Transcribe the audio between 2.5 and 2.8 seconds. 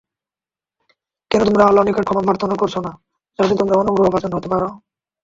করছ